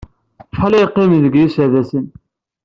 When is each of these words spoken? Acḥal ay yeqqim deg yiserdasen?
Acḥal 0.43 0.73
ay 0.73 0.81
yeqqim 0.83 1.11
deg 1.25 1.33
yiserdasen? 1.37 2.05